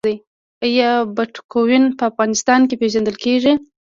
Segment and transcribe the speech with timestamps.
[0.65, 3.53] آیا بټکوین په افغانستان کې پیژندل کیږي؟